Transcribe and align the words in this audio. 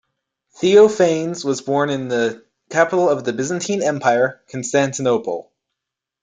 Theophanes 0.59 1.45
was 1.45 1.61
born 1.61 1.91
in 1.91 2.07
the 2.07 2.43
capital 2.71 3.07
of 3.07 3.23
the 3.23 3.33
Byzantine 3.33 3.83
Empire, 3.83 4.41
Constantinople. 4.49 5.51